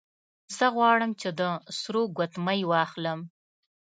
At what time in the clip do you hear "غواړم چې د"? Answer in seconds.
0.75-1.41